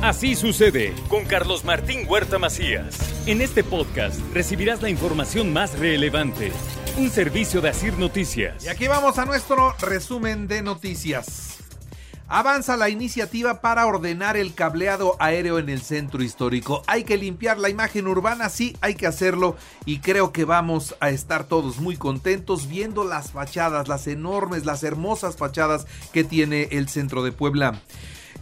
[0.00, 2.96] Así sucede con Carlos Martín Huerta Macías.
[3.26, 6.52] En este podcast recibirás la información más relevante.
[6.96, 8.64] Un servicio de Asir Noticias.
[8.64, 11.58] Y aquí vamos a nuestro resumen de noticias.
[12.28, 16.84] Avanza la iniciativa para ordenar el cableado aéreo en el centro histórico.
[16.86, 21.10] Hay que limpiar la imagen urbana, sí, hay que hacerlo y creo que vamos a
[21.10, 26.88] estar todos muy contentos viendo las fachadas, las enormes, las hermosas fachadas que tiene el
[26.88, 27.80] centro de Puebla.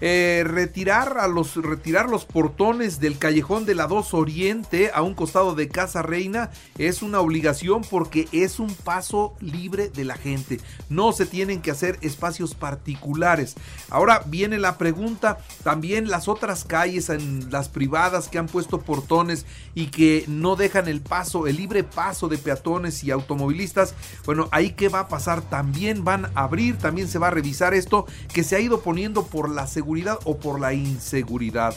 [0.03, 5.15] Eh, retirar, a los, retirar los portones del callejón de la 2 Oriente a un
[5.15, 10.61] costado de Casa Reina es una obligación porque es un paso libre de la gente.
[10.91, 13.55] No se tienen que hacer espacios particulares.
[13.89, 19.47] Ahora viene la pregunta, también las otras calles, en las privadas que han puesto portones
[19.75, 23.95] y que no dejan el paso, el libre paso de peatones y automovilistas,
[24.27, 27.73] bueno, ahí qué va a pasar, también van a abrir, también se va a revisar
[27.73, 28.05] esto
[28.35, 29.86] que se ha ido poniendo por la seguridad
[30.25, 31.75] o por la inseguridad.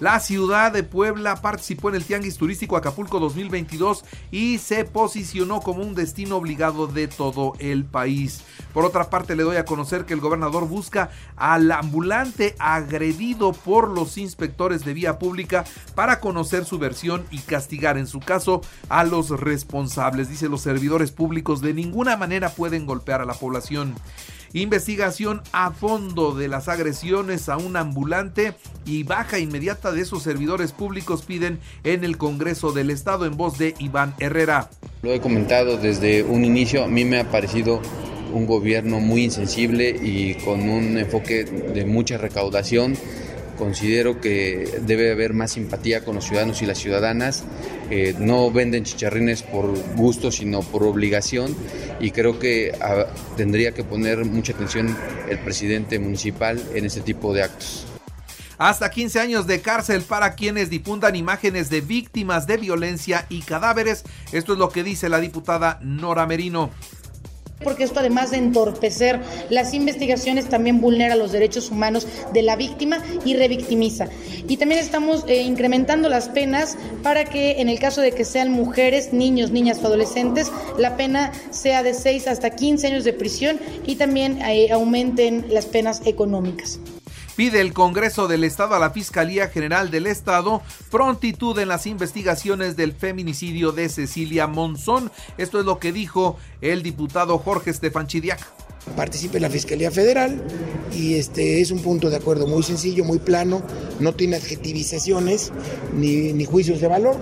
[0.00, 5.82] La ciudad de Puebla participó en el Tianguis Turístico Acapulco 2022 y se posicionó como
[5.82, 8.42] un destino obligado de todo el país.
[8.72, 13.88] Por otra parte, le doy a conocer que el gobernador busca al ambulante agredido por
[13.88, 19.04] los inspectores de vía pública para conocer su versión y castigar en su caso a
[19.04, 20.30] los responsables.
[20.30, 23.94] Dice los servidores públicos de ninguna manera pueden golpear a la población.
[24.52, 30.72] Investigación a fondo de las agresiones a un ambulante y baja inmediata de esos servidores
[30.72, 34.68] públicos piden en el Congreso del Estado en voz de Iván Herrera.
[35.02, 37.80] Lo he comentado desde un inicio, a mí me ha parecido
[38.32, 42.96] un gobierno muy insensible y con un enfoque de mucha recaudación
[43.60, 47.44] considero que debe haber más simpatía con los ciudadanos y las ciudadanas.
[47.90, 51.54] Eh, no venden chicharrines por gusto, sino por obligación.
[52.00, 53.06] Y creo que ah,
[53.36, 54.96] tendría que poner mucha atención
[55.28, 57.86] el presidente municipal en este tipo de actos.
[58.58, 64.04] Hasta 15 años de cárcel para quienes difundan imágenes de víctimas de violencia y cadáveres.
[64.32, 66.70] Esto es lo que dice la diputada Nora Merino
[67.62, 73.02] porque esto además de entorpecer las investigaciones también vulnera los derechos humanos de la víctima
[73.24, 74.08] y revictimiza.
[74.48, 78.50] Y también estamos eh, incrementando las penas para que en el caso de que sean
[78.50, 83.58] mujeres, niños, niñas o adolescentes, la pena sea de 6 hasta 15 años de prisión
[83.86, 86.80] y también eh, aumenten las penas económicas.
[87.36, 90.60] Pide el Congreso del Estado a la Fiscalía General del Estado
[90.90, 95.10] prontitud en las investigaciones del feminicidio de Cecilia Monzón.
[95.38, 98.40] Esto es lo que dijo el diputado Jorge Estefan Chidiac.
[98.96, 100.42] Participe la Fiscalía Federal
[100.92, 103.62] y este es un punto de acuerdo muy sencillo, muy plano,
[104.00, 105.52] no tiene adjetivizaciones
[105.94, 107.16] ni, ni juicios de valor,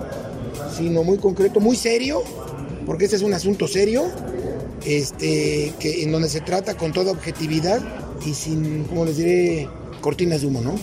[0.76, 2.22] sino muy concreto, muy serio,
[2.86, 4.04] porque este es un asunto serio,
[4.84, 7.80] este, que, en donde se trata con toda objetividad
[8.24, 9.68] y sin, como les diré,
[10.00, 10.74] cortinas de humo, ¿no?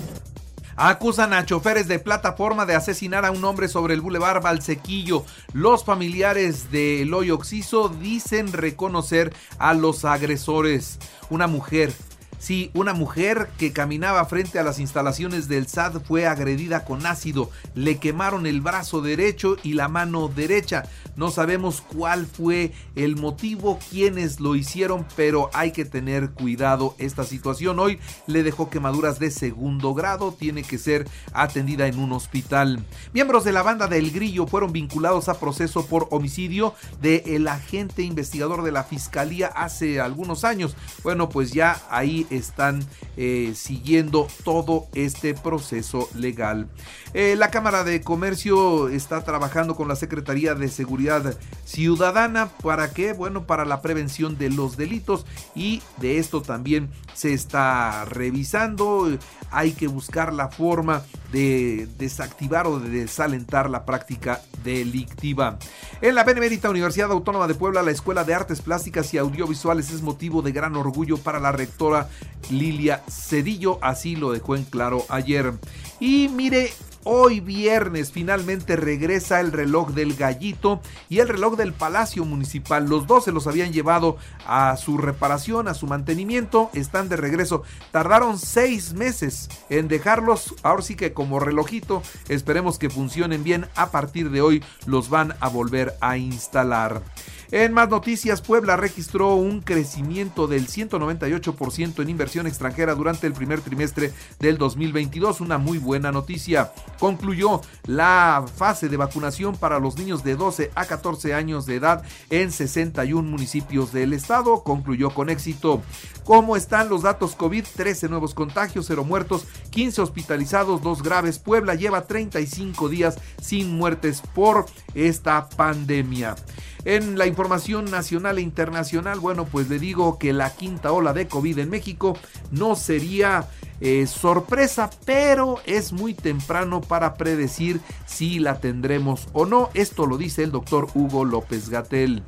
[0.78, 5.24] Acusan a choferes de plataforma de asesinar a un hombre sobre el bulevar Valsequillo.
[5.54, 11.00] Los familiares de Eloy Oxiso dicen reconocer a los agresores.
[11.30, 11.94] Una mujer
[12.38, 17.50] Sí, una mujer que caminaba frente a las instalaciones del SAT fue agredida con ácido.
[17.74, 20.84] Le quemaron el brazo derecho y la mano derecha.
[21.16, 26.94] No sabemos cuál fue el motivo, quiénes lo hicieron, pero hay que tener cuidado.
[26.98, 30.34] Esta situación hoy le dejó quemaduras de segundo grado.
[30.38, 32.84] Tiene que ser atendida en un hospital.
[33.14, 38.04] Miembros de la banda del Grillo fueron vinculados a proceso por homicidio del el agente
[38.04, 40.76] investigador de la fiscalía hace algunos años.
[41.04, 42.86] Bueno, pues ya ahí están
[43.18, 46.68] eh, siguiendo todo este proceso legal.
[47.14, 53.14] Eh, la Cámara de Comercio está trabajando con la Secretaría de Seguridad Ciudadana para qué?
[53.14, 55.26] Bueno, para la prevención de los delitos
[55.56, 59.18] y de esto también se está revisando.
[59.52, 65.58] Hay que buscar la forma de desactivar o de desalentar la práctica delictiva.
[66.02, 70.02] En la Benemérita Universidad Autónoma de Puebla, la Escuela de Artes Plásticas y Audiovisuales es
[70.02, 72.10] motivo de gran orgullo para la rectora
[72.50, 75.54] Lilia Cedillo, así lo dejó en claro ayer.
[76.00, 76.72] Y mire,
[77.08, 82.90] Hoy viernes finalmente regresa el reloj del gallito y el reloj del Palacio Municipal.
[82.90, 84.18] Los dos se los habían llevado
[84.48, 86.72] a su reparación, a su mantenimiento.
[86.74, 87.62] Están de regreso.
[87.92, 90.56] Tardaron seis meses en dejarlos.
[90.64, 92.02] Ahora sí que como relojito.
[92.28, 93.68] Esperemos que funcionen bien.
[93.76, 97.04] A partir de hoy los van a volver a instalar.
[97.52, 103.62] En más noticias, Puebla registró un crecimiento del 198% en inversión extranjera durante el primer
[103.62, 106.74] trimestre del 2022, una muy buena noticia.
[107.00, 112.04] Concluyó la fase de vacunación para los niños de 12 a 14 años de edad
[112.32, 115.84] en 61 municipios del estado, concluyó con éxito.
[116.24, 117.66] ¿Cómo están los datos COVID?
[117.76, 121.38] 13 nuevos contagios, 0 muertos, 15 hospitalizados, 2 graves.
[121.38, 124.66] Puebla lleva 35 días sin muertes por
[124.96, 126.36] esta pandemia.
[126.86, 131.28] En la información nacional e internacional, bueno, pues le digo que la quinta ola de
[131.28, 132.16] COVID en México
[132.52, 133.50] no sería
[133.82, 139.72] eh, sorpresa, pero es muy temprano para predecir si la tendremos o no.
[139.74, 142.22] Esto lo dice el doctor Hugo López Gatel.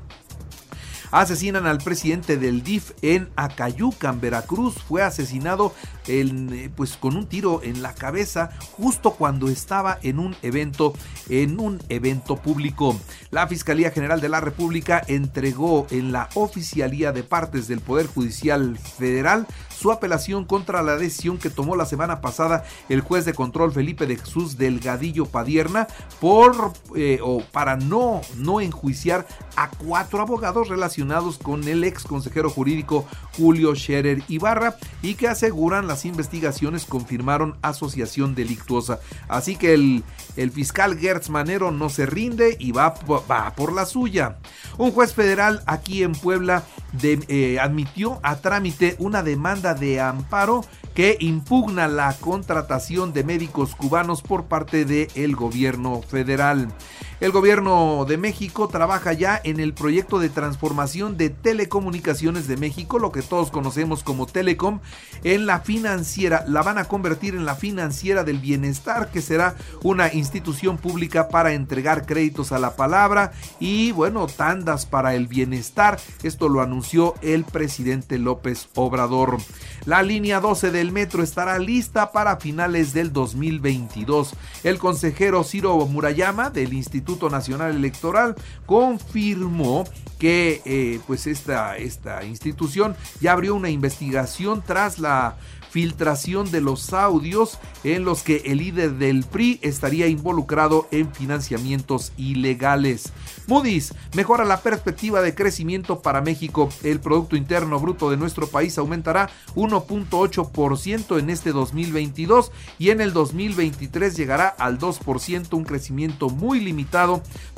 [1.12, 4.76] Asesinan al presidente del DIF en Acayucan, Veracruz.
[4.76, 5.74] Fue asesinado
[6.08, 10.94] eh, pues con un tiro en la cabeza justo cuando estaba en un evento
[11.30, 12.98] en un evento público.
[13.32, 18.78] La Fiscalía General de la República entregó en la oficialía de partes del Poder Judicial
[18.78, 23.72] Federal su apelación contra la decisión que tomó la semana pasada el juez de control
[23.72, 25.88] Felipe de Jesús Delgadillo Padierna
[26.20, 32.50] por eh, o para no no enjuiciar a cuatro abogados relacionados con el ex consejero
[32.50, 33.06] jurídico
[33.36, 39.00] Julio Scherer Ibarra y que aseguran la investigaciones confirmaron asociación delictuosa.
[39.28, 40.04] Así que el,
[40.36, 42.96] el fiscal Gertz Manero no se rinde y va,
[43.30, 44.38] va por la suya.
[44.78, 46.64] Un juez federal aquí en Puebla
[47.02, 50.64] eh, admitió a trámite una demanda de amparo
[50.94, 56.70] que impugna la contratación de médicos cubanos por parte del gobierno federal.
[57.20, 63.00] El gobierno de México trabaja ya en el proyecto de transformación de telecomunicaciones de México,
[63.00, 64.82] lo que todos conocemos como Telecom,
[65.24, 66.46] en la financiera.
[66.48, 71.54] La van a convertir en la financiera del bienestar, que será una institución pública para
[71.54, 76.00] entregar créditos a la palabra y, bueno, tandas para el bienestar.
[76.22, 79.38] Esto lo anunció el presidente López Obrador.
[79.86, 84.36] La línea 12 del metro estará lista para finales del 2022.
[84.64, 89.86] El consejero Ciro Murayama del Instituto Nacional Electoral confirmó
[90.20, 95.38] que eh, pues esta, esta institución ya abrió una investigación tras la
[95.70, 102.14] filtración de los audios en los que el líder del PRI estaría involucrado en financiamientos
[102.18, 103.12] ilegales.
[103.48, 106.70] Moody's mejora la perspectiva de crecimiento para México.
[106.84, 113.14] El Producto Interno Bruto de nuestro país aumentará 1.8% en este 2022 y en el
[113.14, 116.97] 2023 llegará al 2%, un crecimiento muy limitado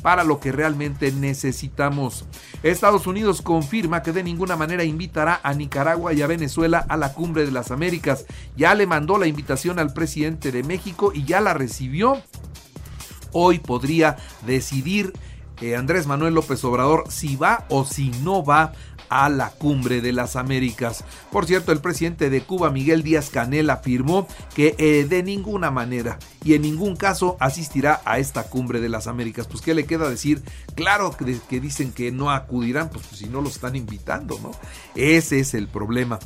[0.02, 2.26] para lo que realmente necesitamos.
[2.64, 7.14] Estados Unidos confirma que de ninguna manera invitará a Nicaragua y a Venezuela a la
[7.14, 8.26] cumbre de las Américas.
[8.58, 12.22] Ya le mandó la invitación al presidente de México y ya la recibió.
[13.32, 15.14] Hoy podría decidir
[15.78, 18.74] Andrés Manuel López Obrador si va o si no va
[19.10, 21.04] a la cumbre de las Américas.
[21.32, 26.20] Por cierto, el presidente de Cuba, Miguel Díaz Canel, afirmó que eh, de ninguna manera
[26.44, 29.48] y en ningún caso asistirá a esta cumbre de las Américas.
[29.48, 30.42] Pues, ¿qué le queda decir?
[30.76, 34.52] Claro que, dicen que no acudirán, pues, pues si no lo están invitando, ¿no?
[34.96, 36.20] Ese es el problema.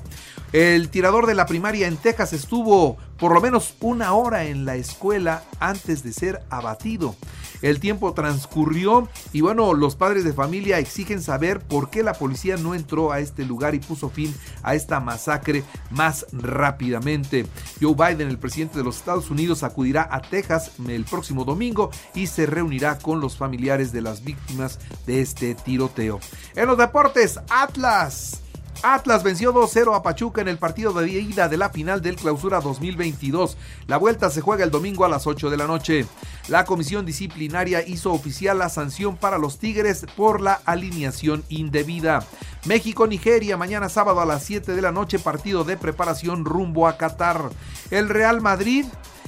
[0.53, 4.75] El tirador de la primaria en Texas estuvo por lo menos una hora en la
[4.75, 7.15] escuela antes de ser abatido.
[7.63, 12.55] El tiempo transcurrió y bueno, los padres de familia exigen saber por qué la policía
[12.57, 17.47] no entró a este lugar y puso fin a esta masacre más rápidamente.
[17.81, 22.27] Joe Biden, el presidente de los Estados Unidos, acudirá a Texas el próximo domingo y
[22.27, 24.77] se reunirá con los familiares de las víctimas
[25.07, 26.19] de este tiroteo.
[26.55, 28.42] En los deportes, Atlas
[28.85, 32.59] Atlas venció 2-0 a Pachuca en el partido de ida de la final del Clausura
[32.59, 33.55] 2022.
[33.87, 36.05] La vuelta se juega el domingo a las 8 de la noche.
[36.49, 42.25] La comisión disciplinaria hizo oficial la sanción para los Tigres por la alineación indebida.
[42.65, 47.51] México-Nigeria mañana sábado a las 7 de la noche partido de preparación rumbo a Qatar.
[47.89, 48.85] El Real Madrid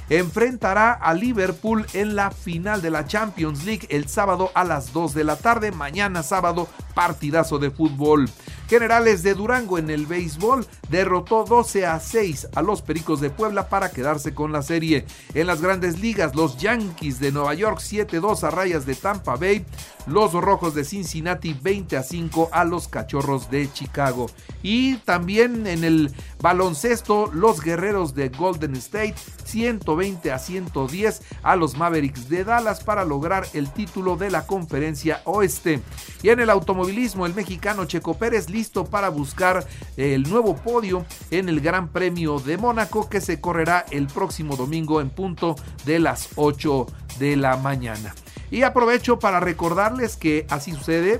[0.09, 5.13] enfrentará a Liverpool en la final de la Champions League el sábado a las 2
[5.13, 5.71] de la tarde.
[5.71, 8.29] Mañana sábado, partidazo de fútbol.
[8.67, 13.69] Generales de Durango en el béisbol derrotó 12 a 6 a los Pericos de Puebla
[13.69, 15.05] para quedarse con la serie.
[15.34, 19.65] En las grandes ligas, los Yankees de Nueva York 7-2 a rayas de Tampa Bay,
[20.07, 24.27] los Rojos de Cincinnati 20 a 5 a los Cachorros de Chicago.
[24.63, 31.77] Y también en el baloncesto, los Guerreros de Golden State 120 a 110 a los
[31.77, 35.81] Mavericks de Dallas para lograr el título de la conferencia oeste.
[36.24, 41.50] Y en el automovilismo, el mexicano Checo Pérez listo para buscar el nuevo podio en
[41.50, 46.29] el Gran Premio de Mónaco que se correrá el próximo domingo en punto de las
[46.35, 46.88] 8
[47.19, 48.15] de la mañana.
[48.51, 51.19] Y aprovecho para recordarles que así sucede